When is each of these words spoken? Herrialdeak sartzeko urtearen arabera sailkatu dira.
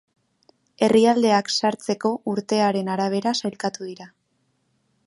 Herrialdeak 0.87 1.53
sartzeko 1.57 2.13
urtearen 2.35 2.91
arabera 2.95 3.39
sailkatu 3.45 3.93
dira. 3.93 4.11